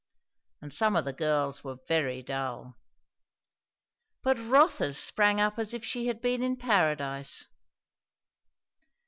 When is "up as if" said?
5.39-5.85